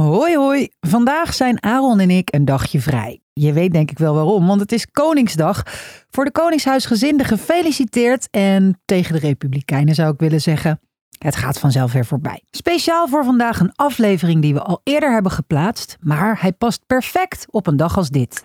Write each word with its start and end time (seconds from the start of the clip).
Hoi 0.00 0.36
hoi, 0.36 0.68
vandaag 0.80 1.34
zijn 1.34 1.62
Aaron 1.62 2.00
en 2.00 2.10
ik 2.10 2.34
een 2.34 2.44
dagje 2.44 2.80
vrij. 2.80 3.20
Je 3.32 3.52
weet 3.52 3.72
denk 3.72 3.90
ik 3.90 3.98
wel 3.98 4.14
waarom, 4.14 4.46
want 4.46 4.60
het 4.60 4.72
is 4.72 4.86
Koningsdag. 4.90 5.62
Voor 6.10 6.24
de 6.24 6.30
Koningshuisgezinden 6.30 7.26
gefeliciteerd 7.26 8.28
en 8.30 8.80
tegen 8.84 9.12
de 9.12 9.20
Republikeinen 9.20 9.94
zou 9.94 10.12
ik 10.12 10.20
willen 10.20 10.40
zeggen. 10.40 10.80
Het 11.18 11.36
gaat 11.36 11.58
vanzelf 11.58 11.92
weer 11.92 12.06
voorbij. 12.06 12.42
Speciaal 12.50 13.08
voor 13.08 13.24
vandaag 13.24 13.60
een 13.60 13.72
aflevering 13.74 14.42
die 14.42 14.54
we 14.54 14.62
al 14.62 14.80
eerder 14.84 15.12
hebben 15.12 15.32
geplaatst, 15.32 15.96
maar 16.00 16.40
hij 16.40 16.52
past 16.52 16.86
perfect 16.86 17.46
op 17.50 17.66
een 17.66 17.76
dag 17.76 17.96
als 17.96 18.08
dit. 18.08 18.44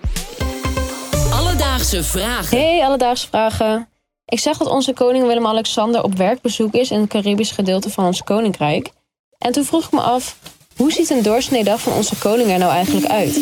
Alledaagse 1.31 2.03
vragen. 2.03 2.57
Hey, 2.57 2.85
alledaagse 2.85 3.27
vragen. 3.27 3.87
Ik 4.25 4.39
zag 4.39 4.57
dat 4.57 4.67
onze 4.67 4.93
koning 4.93 5.25
Willem-Alexander 5.25 6.03
op 6.03 6.15
werkbezoek 6.15 6.73
is 6.73 6.91
in 6.91 6.99
het 6.99 7.09
Caribisch 7.09 7.51
gedeelte 7.51 7.89
van 7.89 8.05
ons 8.05 8.23
koninkrijk. 8.23 8.91
En 9.37 9.51
toen 9.51 9.65
vroeg 9.65 9.85
ik 9.85 9.91
me 9.91 10.01
af, 10.01 10.37
hoe 10.77 10.91
ziet 10.91 11.09
een 11.09 11.21
doorsneedag 11.23 11.81
van 11.81 11.93
onze 11.93 12.15
koning 12.15 12.51
er 12.51 12.57
nou 12.59 12.71
eigenlijk 12.71 13.05
uit? 13.05 13.39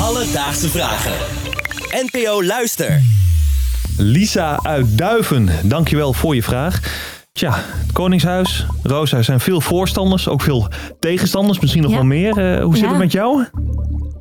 Alledaagse 0.00 0.68
vragen. 0.68 1.12
NPO 2.10 2.42
Luister. 2.44 3.02
Lisa 3.98 4.58
uit 4.62 4.98
Duiven, 4.98 5.48
dankjewel 5.64 6.12
voor 6.12 6.34
je 6.34 6.42
vraag. 6.42 6.80
Tja, 7.32 7.52
het 7.54 7.92
Koningshuis, 7.92 8.66
Rosa, 8.82 9.16
er 9.16 9.24
zijn 9.24 9.40
veel 9.40 9.60
voorstanders, 9.60 10.28
ook 10.28 10.40
veel 10.42 10.68
tegenstanders, 11.00 11.60
misschien 11.60 11.82
nog 11.82 11.90
Ja. 11.90 11.96
wel 11.96 12.06
meer. 12.06 12.54
Eh, 12.56 12.62
hoe 12.64 12.74
zit 12.74 12.84
Ja. 12.84 12.88
het 12.90 12.98
met 12.98 13.12
jou? 13.12 13.44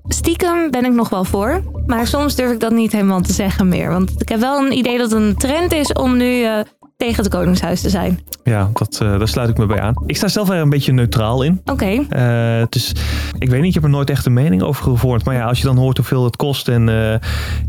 Stiekem 0.07 0.71
ben 0.71 0.85
ik 0.85 0.91
nog 0.93 1.09
wel 1.09 1.23
voor. 1.23 1.61
Maar 1.85 2.07
soms 2.07 2.35
durf 2.35 2.51
ik 2.51 2.59
dat 2.59 2.71
niet 2.71 2.91
helemaal 2.91 3.21
te 3.21 3.33
zeggen 3.33 3.67
meer. 3.67 3.89
Want 3.91 4.11
ik 4.21 4.29
heb 4.29 4.39
wel 4.39 4.65
een 4.65 4.77
idee 4.77 4.97
dat 4.97 5.11
het 5.11 5.21
een 5.21 5.35
trend 5.37 5.73
is 5.73 5.93
om 5.93 6.17
nu 6.17 6.43
eh, 6.43 6.59
tegen 7.01 7.23
het 7.23 7.33
Koningshuis 7.33 7.81
te 7.81 7.89
zijn. 7.89 8.19
Ja, 8.43 8.69
dat, 8.73 8.99
eh, 9.01 9.17
daar 9.17 9.27
sluit 9.27 9.49
ik 9.49 9.57
me 9.57 9.65
bij 9.65 9.81
aan. 9.81 9.93
Ik 10.05 10.15
sta 10.15 10.27
zelf 10.27 10.49
er 10.49 10.55
een 10.55 10.69
beetje 10.69 10.93
neutraal 10.93 11.43
in. 11.43 11.61
Oké. 11.65 12.05
Eh, 12.09 12.63
dus 12.69 12.91
ik 13.37 13.49
weet 13.49 13.59
niet, 13.59 13.67
ik 13.67 13.73
heb 13.73 13.83
er 13.83 13.89
nooit 13.89 14.09
echt 14.09 14.25
een 14.25 14.33
mening 14.33 14.61
over 14.61 14.83
gevormd. 14.83 15.25
Maar 15.25 15.35
ja, 15.35 15.45
als 15.45 15.57
je 15.57 15.65
dan 15.65 15.77
hoort 15.77 15.97
hoeveel 15.97 16.23
het 16.23 16.35
kost. 16.35 16.67
En 16.67 16.89
eh, 16.89 17.13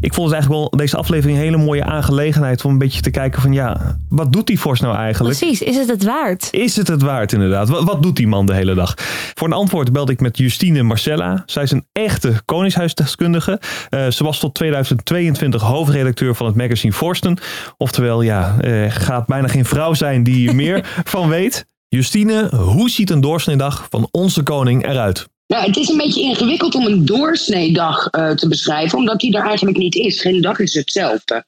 ik 0.00 0.14
vond 0.14 0.30
het 0.30 0.32
eigenlijk 0.32 0.48
wel 0.48 0.78
deze 0.78 0.96
aflevering 0.96 1.38
een 1.38 1.44
hele 1.44 1.56
mooie 1.56 1.84
aangelegenheid. 1.84 2.64
Om 2.64 2.70
een 2.70 2.78
beetje 2.78 3.00
te 3.00 3.10
kijken 3.10 3.42
van 3.42 3.52
ja, 3.52 3.96
wat 4.08 4.32
doet 4.32 4.46
die 4.46 4.58
Forst 4.58 4.82
nou 4.82 4.96
eigenlijk? 4.96 5.38
Precies, 5.38 5.62
is 5.62 5.76
het 5.76 5.88
het 5.88 6.04
waard? 6.04 6.48
Is 6.50 6.76
het 6.76 6.88
het 6.88 7.02
waard 7.02 7.32
inderdaad? 7.32 7.68
Wat, 7.68 7.84
wat 7.84 8.02
doet 8.02 8.16
die 8.16 8.28
man 8.28 8.46
de 8.46 8.54
hele 8.54 8.74
dag? 8.74 8.94
Voor 9.34 9.46
een 9.46 9.52
antwoord 9.52 9.92
belde 9.92 10.12
ik 10.12 10.20
met 10.20 10.38
Justine 10.38 10.82
Marcella. 10.82 11.42
Zij 11.46 11.62
is 11.62 11.70
een 11.70 11.86
echte 11.92 12.32
koningshuisdeskundige. 12.44 13.60
Ze 14.08 14.24
was 14.24 14.38
tot 14.38 14.54
2022 14.54 15.62
hoofdredacteur 15.62 16.34
van 16.34 16.46
het 16.46 16.56
magazine 16.56 16.92
Forsten. 16.92 17.38
Oftewel, 17.76 18.22
ja, 18.22 18.56
eh, 18.60 18.90
gaat 19.22 19.40
bijna 19.40 19.48
geen 19.48 19.64
vrouw 19.64 19.94
zijn 19.94 20.22
die 20.22 20.34
hier 20.34 20.54
meer 20.54 20.86
van 21.04 21.28
weet. 21.28 21.66
Justine, 21.88 22.56
hoe 22.56 22.90
ziet 22.90 23.10
een 23.10 23.20
doorsneedag 23.20 23.86
van 23.90 24.08
onze 24.10 24.42
koning 24.42 24.86
eruit? 24.86 25.28
Nou, 25.46 25.66
het 25.66 25.76
is 25.76 25.88
een 25.88 25.96
beetje 25.96 26.22
ingewikkeld 26.22 26.74
om 26.74 26.86
een 26.86 27.04
doorsneedag 27.04 28.06
eh, 28.06 28.30
te 28.30 28.48
beschrijven, 28.48 28.98
omdat 28.98 29.20
die 29.20 29.36
er 29.36 29.44
eigenlijk 29.44 29.76
niet 29.76 29.94
is. 29.94 30.20
Geen 30.20 30.40
dag 30.40 30.58
is 30.58 30.74
hetzelfde. 30.74 31.44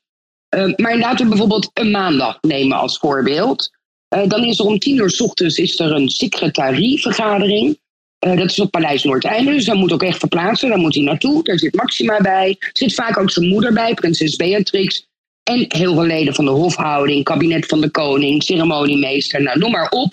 Eh, 0.49 0.73
maar 0.77 0.99
laten 0.99 1.25
we 1.25 1.29
bijvoorbeeld 1.31 1.71
een 1.73 1.91
maandag 1.91 2.39
nemen 2.41 2.79
als 2.79 2.99
voorbeeld. 2.99 3.71
Eh, 4.09 4.29
dan 4.29 4.45
is 4.45 4.59
er 4.59 4.65
om 4.65 4.79
tien 4.79 4.97
uur 4.97 5.11
s 5.11 5.21
ochtends 5.21 5.59
is 5.59 5.79
er 5.79 5.93
een 5.93 6.09
secretarievergadering. 6.09 7.79
Eh, 8.19 8.37
dat 8.37 8.51
is 8.51 8.61
op 8.61 8.71
Paleis 8.71 9.03
Noordeinde, 9.03 9.53
dus 9.53 9.65
daar 9.65 9.77
moet 9.77 9.93
ook 9.93 10.03
echt 10.03 10.19
verplaatsen. 10.19 10.69
Daar 10.69 10.79
moet 10.79 10.95
hij 10.95 11.05
naartoe. 11.05 11.43
Daar 11.43 11.59
zit 11.59 11.75
Maxima 11.75 12.21
bij. 12.21 12.57
Er 12.59 12.71
zit 12.73 12.95
vaak 12.95 13.19
ook 13.19 13.31
zijn 13.31 13.49
moeder 13.49 13.73
bij, 13.73 13.95
prinses 13.95 14.37
Beatrix. 14.37 15.07
En 15.45 15.65
heel 15.69 15.95
veel 15.95 16.05
leden 16.05 16.35
van 16.35 16.45
de 16.45 16.51
hofhouding, 16.51 17.25
kabinet 17.25 17.67
van 17.67 17.81
de 17.81 17.91
koning, 17.91 18.43
ceremoniemeester, 18.43 19.43
nou, 19.43 19.59
noem 19.59 19.71
maar 19.71 19.89
op. 19.89 20.13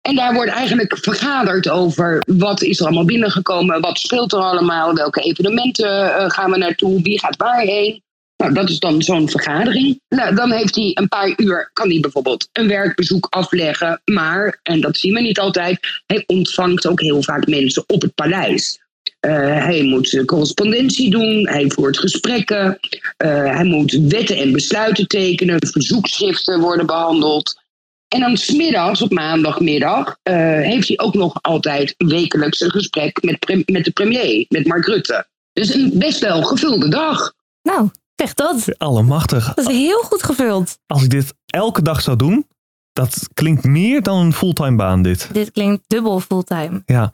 En 0.00 0.14
daar 0.14 0.34
wordt 0.34 0.50
eigenlijk 0.50 0.98
vergaderd 0.98 1.68
over 1.68 2.22
wat 2.26 2.62
is 2.62 2.78
er 2.78 2.86
allemaal 2.86 3.04
binnengekomen, 3.04 3.80
wat 3.80 3.98
speelt 3.98 4.32
er 4.32 4.38
allemaal, 4.38 4.94
welke 4.94 5.20
evenementen 5.20 6.14
eh, 6.14 6.30
gaan 6.30 6.50
we 6.50 6.58
naartoe, 6.58 7.02
wie 7.02 7.18
gaat 7.18 7.36
waarheen. 7.36 8.02
Nou, 8.36 8.54
dat 8.54 8.68
is 8.68 8.78
dan 8.78 9.02
zo'n 9.02 9.28
vergadering. 9.28 10.00
Nou, 10.08 10.34
dan 10.34 10.52
heeft 10.52 10.74
hij 10.74 10.90
een 10.94 11.08
paar 11.08 11.32
uur, 11.36 11.70
kan 11.72 11.90
hij 11.90 12.00
bijvoorbeeld 12.00 12.48
een 12.52 12.68
werkbezoek 12.68 13.26
afleggen. 13.30 14.00
Maar, 14.04 14.60
en 14.62 14.80
dat 14.80 14.96
zien 14.96 15.14
we 15.14 15.20
niet 15.20 15.38
altijd, 15.38 16.02
hij 16.06 16.24
ontvangt 16.26 16.86
ook 16.86 17.00
heel 17.00 17.22
vaak 17.22 17.46
mensen 17.46 17.84
op 17.86 18.02
het 18.02 18.14
paleis. 18.14 18.80
Eh, 19.22 19.64
hij 19.64 19.82
moet 19.82 20.22
correspondentie 20.24 21.10
doen, 21.10 21.48
hij 21.48 21.70
voert 21.70 21.98
gesprekken, 21.98 22.78
eh, 23.16 23.28
hij 23.28 23.64
moet 23.64 23.92
wetten 23.92 24.36
en 24.36 24.52
besluiten 24.52 25.06
tekenen, 25.06 25.66
verzoekschriften 25.66 26.60
worden 26.60 26.86
behandeld. 26.86 27.60
En 28.08 28.20
dan 28.20 28.36
smiddags, 28.36 29.02
op 29.02 29.12
maandagmiddag, 29.12 30.16
eh, 30.22 30.34
heeft 30.60 30.88
hij 30.88 30.98
ook 30.98 31.14
nog 31.14 31.38
altijd 31.42 31.94
wekelijks 31.98 32.60
een 32.60 32.70
gesprek 32.70 33.22
met, 33.22 33.38
pre- 33.38 33.62
met 33.66 33.84
de 33.84 33.90
premier, 33.90 34.46
met 34.48 34.66
Mark 34.66 34.86
Rutte. 34.86 35.26
Dus 35.52 35.74
een 35.74 35.90
best 35.94 36.20
wel 36.20 36.42
gevulde 36.42 36.88
dag. 36.88 37.32
Nou, 37.62 37.90
zeg 38.16 38.34
dat. 38.34 38.78
Allemachtig. 38.78 39.54
Dat 39.54 39.70
is 39.70 39.76
heel 39.76 40.00
goed 40.02 40.22
gevuld. 40.22 40.78
Als 40.86 41.02
ik 41.02 41.10
dit 41.10 41.34
elke 41.46 41.82
dag 41.82 42.00
zou 42.00 42.16
doen, 42.16 42.46
dat 42.92 43.28
klinkt 43.34 43.64
meer 43.64 44.02
dan 44.02 44.18
een 44.18 44.32
fulltime 44.32 44.76
baan 44.76 45.02
dit. 45.02 45.28
Dit 45.32 45.50
klinkt 45.50 45.82
dubbel 45.86 46.20
fulltime. 46.20 46.82
Ja, 46.86 47.12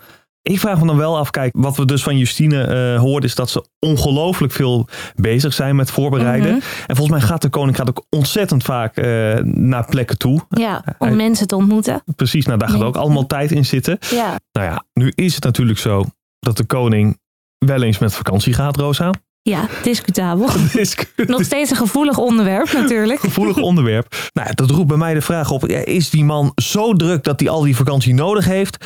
ik 0.49 0.59
vraag 0.61 0.81
me 0.81 0.87
dan 0.87 0.97
wel 0.97 1.19
af, 1.19 1.31
kijk, 1.31 1.55
wat 1.59 1.77
we 1.77 1.85
dus 1.85 2.03
van 2.03 2.17
Justine 2.19 2.63
eh 2.63 3.01
hoorden 3.01 3.29
is 3.29 3.35
dat 3.35 3.51
ze 3.51 3.65
ongelooflijk 3.79 4.53
veel 4.53 4.89
bezig 5.15 5.53
zijn 5.53 5.77
met 5.77 5.91
voorbereiden. 5.91 6.51
Mhm. 6.51 6.61
En 6.87 6.97
volgens 6.97 7.19
mij 7.19 7.21
gaat 7.29 7.43
de 7.43 7.49
koning 7.49 7.77
gaat 7.77 7.89
ook 7.89 8.07
ontzettend 8.11 8.63
vaak 8.63 8.97
eh, 8.97 9.05
naar 9.45 9.85
plekken 9.85 10.19
toe. 10.19 10.41
Ja, 10.49 10.85
om 10.99 11.07
Hij- 11.07 11.17
mensen 11.17 11.47
te 11.47 11.57
ontmoeten. 11.57 12.03
Precies, 12.17 12.47
nou 12.47 12.59
daar 12.59 12.69
gaat 12.69 12.79
Nee. 12.79 12.87
ook 12.87 12.97
allemaal 12.97 13.27
tijd 13.27 13.51
in 13.53 13.65
zitten. 13.65 13.99
Ja, 14.11 14.39
Nou 14.53 14.67
ja, 14.67 14.85
nu 14.95 15.13
is 15.15 15.35
het 15.35 15.45
natuurlijk 15.45 15.79
zo 15.79 16.05
dat 16.41 16.57
de 16.57 16.65
koning 16.65 17.19
wel 17.59 17.83
eens 17.83 17.99
met 17.99 18.15
vakantie 18.15 18.53
gaat, 18.53 18.77
Rosa. 18.77 19.11
ja 19.43 19.67
discutabel. 19.83 20.49
Nog 21.27 21.45
steeds 21.45 21.71
een 21.71 21.77
gevoelig 21.77 22.19
onderwerp 22.19 22.73
natuurlijk. 22.73 23.21
gevoelig 23.21 23.57
onderwerp. 23.57 24.15
Nou, 24.33 24.55
dat 24.55 24.71
roept 24.71 24.89
bij 24.89 24.97
mij 24.97 25.15
de 25.15 25.21
vraag 25.21 25.51
op, 25.51 25.67
is 25.67 26.11
die 26.11 26.25
man 26.25 26.53
zo 26.63 26.93
druk 26.95 27.25
dat 27.25 27.41
hij 27.41 27.49
al 27.49 27.63
die 27.63 27.77
vakantie 27.77 28.15
nodig 28.15 28.45
heeft? 28.45 28.85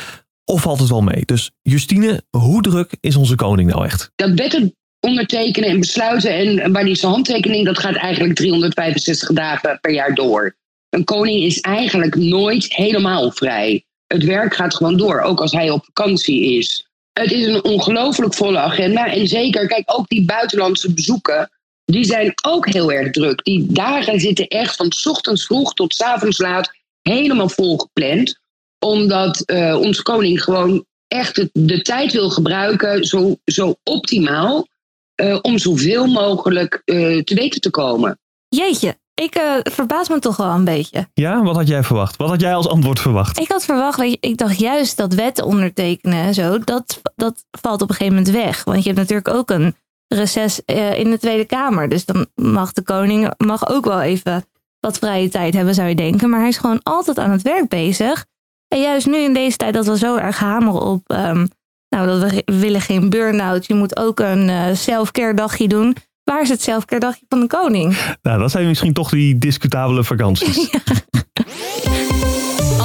Of 0.53 0.61
valt 0.61 0.79
het 0.79 0.89
wel 0.89 1.01
mee? 1.01 1.25
Dus 1.25 1.51
Justine, 1.61 2.23
hoe 2.29 2.61
druk 2.61 2.95
is 2.99 3.15
onze 3.15 3.35
koning 3.35 3.71
nou 3.71 3.85
echt? 3.85 4.11
Dat 4.15 4.33
wetten 4.33 4.75
ondertekenen 4.99 5.69
en 5.69 5.79
besluiten 5.79 6.59
en 6.59 6.71
waar 6.71 6.83
die 6.83 6.95
zijn 6.95 7.11
handtekening, 7.11 7.65
dat 7.65 7.79
gaat 7.79 7.95
eigenlijk 7.95 8.35
365 8.35 9.29
dagen 9.29 9.79
per 9.79 9.91
jaar 9.91 10.15
door. 10.15 10.55
Een 10.89 11.03
koning 11.03 11.43
is 11.43 11.59
eigenlijk 11.59 12.15
nooit 12.15 12.73
helemaal 12.73 13.31
vrij. 13.31 13.85
Het 14.07 14.23
werk 14.23 14.55
gaat 14.55 14.75
gewoon 14.75 14.97
door, 14.97 15.21
ook 15.21 15.41
als 15.41 15.51
hij 15.51 15.69
op 15.69 15.85
vakantie 15.85 16.57
is. 16.57 16.87
Het 17.13 17.31
is 17.31 17.45
een 17.45 17.63
ongelooflijk 17.63 18.33
volle 18.33 18.59
agenda. 18.59 19.05
En 19.05 19.27
zeker, 19.27 19.67
kijk, 19.67 19.83
ook 19.85 20.07
die 20.07 20.25
buitenlandse 20.25 20.93
bezoeken, 20.93 21.49
die 21.85 22.03
zijn 22.03 22.33
ook 22.47 22.67
heel 22.67 22.91
erg 22.91 23.11
druk. 23.11 23.43
Die 23.43 23.65
dagen 23.71 24.19
zitten 24.19 24.47
echt 24.47 24.75
van 24.75 24.91
ochtends 25.03 25.45
vroeg 25.45 25.73
tot 25.73 26.01
avonds 26.01 26.37
laat 26.37 26.71
helemaal 27.01 27.49
vol 27.49 27.77
gepland. 27.77 28.41
Omdat 28.83 29.39
eh, 29.39 29.75
onze 29.79 30.03
koning 30.03 30.43
gewoon 30.43 30.85
echt 31.07 31.47
de 31.51 31.81
tijd 31.81 32.11
wil 32.11 32.29
gebruiken, 32.29 33.03
zo, 33.03 33.35
zo 33.45 33.75
optimaal, 33.83 34.67
eh, 35.15 35.39
om 35.41 35.57
zoveel 35.57 36.05
mogelijk 36.05 36.81
eh, 36.85 37.19
te 37.19 37.35
weten 37.35 37.61
te 37.61 37.69
komen. 37.69 38.19
Jeetje, 38.47 38.97
ik 39.13 39.35
eh, 39.35 39.55
verbaas 39.63 40.09
me 40.09 40.19
toch 40.19 40.37
wel 40.37 40.49
een 40.49 40.63
beetje. 40.63 41.07
Ja, 41.13 41.43
wat 41.43 41.55
had 41.55 41.67
jij 41.67 41.83
verwacht? 41.83 42.17
Wat 42.17 42.29
had 42.29 42.41
jij 42.41 42.55
als 42.55 42.67
antwoord 42.67 42.99
verwacht? 42.99 43.39
Ik 43.39 43.47
had 43.47 43.65
verwacht, 43.65 43.99
weet 43.99 44.11
je, 44.11 44.17
ik 44.19 44.37
dacht 44.37 44.59
juist 44.59 44.97
dat 44.97 45.13
wetten 45.13 45.45
ondertekenen 45.45 46.17
en 46.17 46.33
zo, 46.33 46.59
dat, 46.59 47.01
dat 47.15 47.45
valt 47.61 47.81
op 47.81 47.89
een 47.89 47.95
gegeven 47.95 48.17
moment 48.17 48.35
weg. 48.35 48.63
Want 48.63 48.77
je 48.77 48.89
hebt 48.89 48.99
natuurlijk 48.99 49.27
ook 49.27 49.49
een 49.49 49.75
reces 50.07 50.65
eh, 50.65 50.99
in 50.99 51.09
de 51.09 51.19
Tweede 51.19 51.45
Kamer. 51.45 51.89
Dus 51.89 52.05
dan 52.05 52.27
mag 52.35 52.73
de 52.73 52.81
koning 52.81 53.33
mag 53.37 53.69
ook 53.69 53.85
wel 53.85 54.01
even 54.01 54.45
wat 54.79 54.97
vrije 54.97 55.29
tijd 55.29 55.53
hebben, 55.53 55.73
zou 55.73 55.87
je 55.89 55.95
denken. 55.95 56.29
Maar 56.29 56.39
hij 56.39 56.49
is 56.49 56.57
gewoon 56.57 56.83
altijd 56.83 57.19
aan 57.19 57.31
het 57.31 57.41
werk 57.41 57.67
bezig. 57.67 58.25
En 58.73 58.81
juist 58.81 59.07
nu 59.07 59.17
in 59.17 59.33
deze 59.33 59.57
tijd 59.57 59.73
dat 59.73 59.85
we 59.85 59.97
zo 59.97 60.15
erg 60.15 60.39
hameren 60.39 60.81
op, 60.81 61.01
ehm, 61.05 61.45
nou, 61.89 62.07
dat 62.07 62.31
we, 62.31 62.41
willen 62.45 62.81
geen 62.81 63.09
burn-out. 63.09 63.65
Je 63.65 63.73
moet 63.73 63.97
ook 63.97 64.19
een 64.19 64.49
eh 64.49 64.65
self-care 64.73 65.33
dagje 65.33 65.67
doen. 65.67 65.95
Waar 66.23 66.41
is 66.41 66.49
het 66.49 66.61
self-care 66.61 66.99
dagje 66.99 67.25
van 67.29 67.39
de 67.39 67.47
koning? 67.47 67.97
Nou, 68.21 68.39
dat 68.39 68.51
zijn 68.51 68.67
misschien 68.67 68.93
toch 68.93 69.09
die 69.09 69.37
discutabele 69.37 70.03
vakanties. 70.03 70.59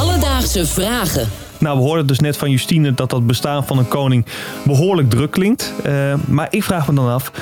Alledaagse 0.02 0.66
vragen. 0.66 1.28
Nou, 1.58 1.78
we 1.78 1.82
hoorden 1.82 2.06
dus 2.06 2.20
net 2.20 2.36
van 2.36 2.50
Justine 2.50 2.94
dat 2.94 3.10
dat 3.10 3.26
bestaan 3.26 3.66
van 3.66 3.78
een 3.78 3.88
koning 3.88 4.26
behoorlijk 4.64 5.10
druk 5.10 5.30
klinkt. 5.30 5.74
Eh, 5.82 6.14
maar 6.26 6.46
ik 6.50 6.62
vraag 6.62 6.88
me 6.88 6.94
dan 6.94 7.08
af, 7.08 7.32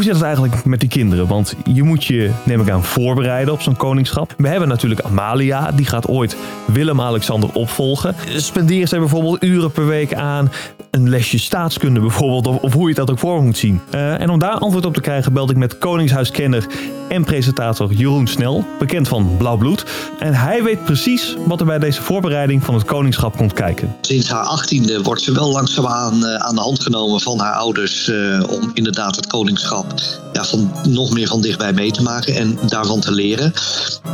hoe 0.00 0.08
zit 0.08 0.18
het 0.18 0.28
eigenlijk 0.28 0.64
met 0.64 0.80
die 0.80 0.88
kinderen? 0.88 1.26
Want 1.26 1.54
je 1.64 1.82
moet 1.82 2.04
je, 2.04 2.30
neem 2.44 2.60
ik 2.60 2.70
aan, 2.70 2.84
voorbereiden 2.84 3.54
op 3.54 3.60
zo'n 3.60 3.76
koningschap. 3.76 4.34
We 4.36 4.48
hebben 4.48 4.68
natuurlijk 4.68 5.00
Amalia, 5.00 5.70
die 5.70 5.86
gaat 5.86 6.08
ooit 6.08 6.36
Willem-Alexander 6.66 7.52
opvolgen. 7.52 8.14
Spenderen 8.36 8.88
ze 8.88 8.98
bijvoorbeeld 8.98 9.44
uren 9.44 9.70
per 9.70 9.86
week 9.86 10.14
aan 10.14 10.50
een 10.90 11.08
lesje 11.08 11.38
staatskunde 11.38 12.00
bijvoorbeeld, 12.00 12.60
of, 12.60 12.72
hoe 12.72 12.88
je 12.88 12.94
dat 12.94 13.10
ook 13.10 13.18
voor 13.18 13.42
moet 13.42 13.58
zien. 13.58 13.80
Uh, 13.94 14.20
en 14.20 14.30
om 14.30 14.38
daar 14.38 14.58
antwoord 14.58 14.84
op 14.84 14.94
te 14.94 15.00
krijgen 15.00 15.32
belde 15.32 15.52
ik 15.52 15.58
met 15.58 15.78
Koningshuiskenner 15.78 16.66
en 17.08 17.24
presentator 17.24 17.92
Jeroen 17.92 18.26
Snel, 18.26 18.64
bekend 18.78 19.08
van 19.08 19.36
Blauw 19.38 19.56
Bloed. 19.56 19.84
En 20.18 20.34
hij 20.34 20.62
weet 20.62 20.84
precies 20.84 21.36
wat 21.46 21.60
er 21.60 21.66
bij 21.66 21.78
deze 21.78 22.02
voorbereiding 22.02 22.64
van 22.64 22.74
het 22.74 22.84
koningschap 22.84 23.36
komt 23.36 23.52
kijken. 23.52 23.96
Sinds 24.00 24.28
haar 24.28 24.44
achttiende 24.44 25.02
wordt 25.02 25.22
ze 25.22 25.32
wel 25.32 25.50
langzaamaan 25.50 26.24
uh, 26.24 26.34
aan 26.34 26.54
de 26.54 26.60
hand 26.60 26.82
genomen 26.82 27.20
van 27.20 27.38
haar 27.38 27.54
ouders 27.54 28.08
uh, 28.08 28.42
om 28.50 28.70
inderdaad 28.74 29.16
het 29.16 29.26
koningschap 29.26 29.86
ja, 30.32 30.44
van, 30.44 30.72
nog 30.88 31.12
meer 31.12 31.26
van 31.28 31.40
dichtbij 31.40 31.72
mee 31.72 31.90
te 31.90 32.02
maken 32.02 32.34
en 32.34 32.58
daarvan 32.68 33.00
te 33.00 33.12
leren. 33.12 33.52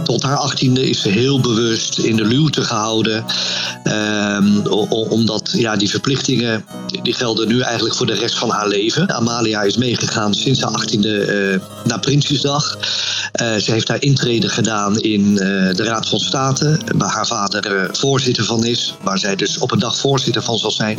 Tot 0.05 0.23
haar 0.23 0.37
achttiende 0.37 0.89
is 0.89 1.01
ze 1.01 1.09
heel 1.09 1.41
bewust 1.41 1.99
in 1.99 2.17
de 2.17 2.25
luwte 2.25 2.63
gehouden. 2.63 3.25
Um, 3.85 4.67
omdat 5.09 5.51
ja, 5.53 5.77
die 5.77 5.91
verplichtingen 5.91 6.65
die 7.03 7.15
gelden 7.15 7.49
nu 7.49 7.61
eigenlijk 7.61 7.95
voor 7.95 8.07
de 8.07 8.15
rest 8.15 8.39
van 8.39 8.51
haar 8.51 8.69
leven. 8.69 9.15
Amalia 9.15 9.63
is 9.63 9.77
meegegaan 9.77 10.35
sinds 10.35 10.61
haar 10.61 10.73
achttiende 10.73 11.51
uh, 11.53 11.61
naar 11.85 12.01
Prinsjesdag. 12.01 12.79
Uh, 13.43 13.57
ze 13.57 13.73
heeft 13.73 13.89
haar 13.89 14.03
intrede 14.03 14.49
gedaan 14.49 15.01
in 15.01 15.21
uh, 15.31 15.39
de 15.75 15.83
Raad 15.83 16.09
van 16.09 16.19
State, 16.19 16.79
waar 16.97 17.11
haar 17.11 17.27
vader 17.27 17.89
voorzitter 17.93 18.45
van 18.45 18.65
is, 18.65 18.95
waar 19.03 19.19
zij 19.19 19.37
dus 19.37 19.59
op 19.59 19.71
een 19.73 19.79
dag 19.79 19.97
voorzitter 19.97 20.43
van 20.43 20.59
zal 20.59 20.71
zijn. 20.71 20.99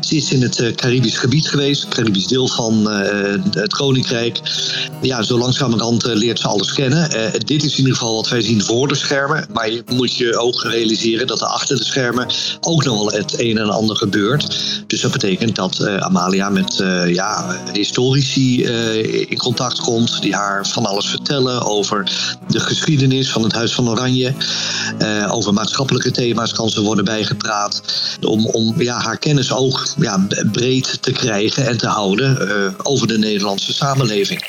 Ze 0.00 0.16
is 0.16 0.32
in 0.32 0.42
het 0.42 0.72
Caribisch 0.74 1.18
gebied 1.18 1.48
geweest, 1.48 1.88
Caribisch 1.88 2.26
deel 2.26 2.48
van 2.48 2.86
het 3.50 3.74
Koninkrijk. 3.74 4.40
Ja, 5.02 5.22
zo 5.22 5.38
langzamerhand 5.38 6.04
leert 6.04 6.38
ze 6.38 6.48
alles 6.48 6.72
kennen. 6.72 7.10
dit 7.38 7.64
is 7.64 7.72
in 7.72 7.78
ieder 7.78 7.92
geval 7.92 8.14
wat 8.14 8.28
wij 8.28 8.40
zien 8.40 8.62
voor 8.62 8.88
de 8.88 8.94
schermen, 8.94 9.46
maar 9.52 9.70
je 9.70 9.82
moet 9.86 10.16
je 10.16 10.38
ook 10.38 10.62
realiseren 10.62 11.26
dat 11.26 11.40
er 11.40 11.46
achter 11.46 11.76
de 11.76 11.84
schermen 11.84 12.26
ook 12.60 12.84
nog 12.84 12.96
wel 12.96 13.10
het 13.10 13.40
een 13.40 13.58
en 13.58 13.70
ander 13.70 13.96
gebeurt. 13.96 14.46
Dat 15.00 15.12
betekent 15.12 15.56
dat 15.56 15.78
uh, 15.80 15.96
Amalia 15.96 16.48
met 16.48 16.78
uh, 16.78 17.14
ja, 17.14 17.60
historici 17.72 18.64
uh, 18.64 19.30
in 19.30 19.36
contact 19.36 19.80
komt, 19.80 20.22
die 20.22 20.34
haar 20.34 20.66
van 20.66 20.86
alles 20.86 21.06
vertellen 21.06 21.62
over 21.62 22.10
de 22.48 22.60
geschiedenis 22.60 23.30
van 23.30 23.42
het 23.42 23.52
Huis 23.52 23.74
van 23.74 23.88
Oranje. 23.88 24.32
over 25.30 25.52
maatschappelijke 25.52 26.10
thema's 26.10 26.52
kan 26.52 26.70
ze 26.70 26.80
worden 26.80 27.04
bijgepraat. 27.04 27.82
Om, 28.20 28.46
om 28.46 28.80
ja, 28.82 28.98
haar 28.98 29.18
kennis 29.18 29.52
ook 29.52 29.86
ja, 30.00 30.26
breed 30.52 31.02
te 31.02 31.12
krijgen 31.12 31.66
en 31.66 31.78
te 31.78 31.86
houden 31.86 32.38
over 32.84 33.06
de 33.06 33.18
Nederlandse 33.18 33.72
samenleving. 33.72 34.44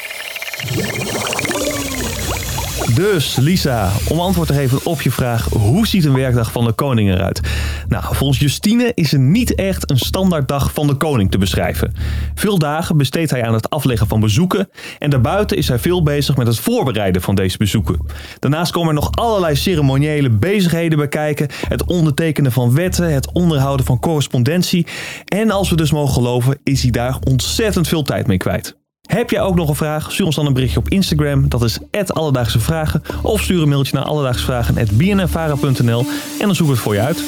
Dus 2.98 3.36
Lisa, 3.36 3.92
om 4.10 4.20
antwoord 4.20 4.48
te 4.48 4.54
geven 4.54 4.80
op 4.84 5.02
je 5.02 5.12
vraag: 5.12 5.50
hoe 5.50 5.88
ziet 5.88 6.06
een 6.06 6.14
werkdag 6.14 6.52
van 6.52 6.66
de 6.66 6.72
koning 6.72 7.10
eruit? 7.10 7.42
Nou, 7.88 8.16
volgens 8.16 8.40
Justine 8.40 8.92
is 8.94 9.14
er 9.14 9.20
niet 9.20 9.56
echt 9.56 9.90
een 9.90 9.98
standaard 9.98 10.48
dag 10.48 10.74
van 10.74 10.88
de 10.88 10.96
koning 10.96 11.32
te 11.32 11.38
beschrijven. 11.38 11.94
Veel 12.36 12.58
dagen 12.58 12.98
besteedt 12.98 13.32
hij 13.32 13.44
aan 13.44 13.54
het 13.54 13.70
afleggen 13.70 14.08
van 14.08 14.20
bezoeken 14.20 14.70
en 15.00 15.10
daarbuiten 15.10 15.58
is 15.58 15.68
hij 15.68 15.80
veel 15.80 16.04
bezig 16.04 16.38
met 16.38 16.48
het 16.48 16.60
voorbereiden 16.60 17.22
van 17.22 17.36
deze 17.36 17.58
bezoeken. 17.58 18.00
Daarnaast 18.40 18.72
komen 18.72 18.88
er 18.88 18.94
nog 18.94 19.12
allerlei 19.12 19.56
ceremoniële 19.56 20.30
bezigheden 20.30 20.98
bij 20.98 21.08
kijken: 21.08 21.48
het 21.68 21.84
ondertekenen 21.86 22.52
van 22.52 22.74
wetten, 22.74 23.14
het 23.14 23.32
onderhouden 23.32 23.86
van 23.86 24.00
correspondentie. 24.00 24.88
En 25.26 25.52
als 25.52 25.70
we 25.70 25.76
dus 25.76 25.92
mogen 25.92 26.14
geloven, 26.14 26.58
is 26.64 26.82
hij 26.82 26.92
daar 26.92 27.18
ontzettend 27.24 27.88
veel 27.88 28.04
tijd 28.04 28.28
mee 28.28 28.38
kwijt. 28.38 28.78
Heb 29.08 29.30
jij 29.30 29.42
ook 29.42 29.56
nog 29.56 29.70
een 29.70 29.76
vraag? 29.76 30.12
Stuur 30.12 30.26
ons 30.26 30.36
dan 30.36 30.46
een 30.46 30.54
berichtje 30.54 30.80
op 30.80 30.90
Instagram. 30.90 31.50
Dat 31.50 31.64
is 31.64 31.80
Alledaagse 32.08 32.60
Vragen. 32.60 33.02
Of 33.22 33.42
stuur 33.42 33.62
een 33.62 33.70
mailtje 33.70 33.96
naar 33.96 34.06
alledaagsvragen.bnnvara.nl 34.06 36.06
en 36.40 36.46
dan 36.46 36.56
zoeken 36.56 36.66
we 36.66 36.72
het 36.72 36.80
voor 36.80 36.94
je 36.94 37.02
uit. 37.02 37.24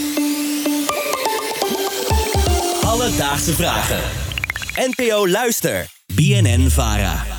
Alledaagse 2.86 3.54
Vragen. 3.54 4.00
NPO 4.76 5.28
Luister. 5.28 5.86
BNN 6.16 6.70
Vara. 6.70 7.39